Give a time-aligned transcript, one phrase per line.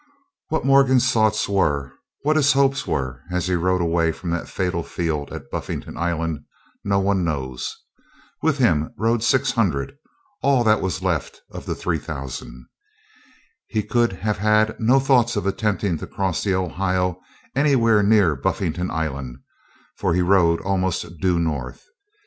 [0.49, 1.93] What Morgan's thoughts were,
[2.23, 6.39] what his hopes were, as he rode away from that fatal field at Buffington Island,
[6.83, 7.77] no one knows.
[8.41, 9.95] With him rode six hundred,
[10.41, 12.67] all that were left of three thousand.
[13.67, 17.21] He could have had no thoughts of attempting to cross the Ohio
[17.55, 19.37] anywhere near Buffington Island,
[19.99, 21.83] for he rode almost due north.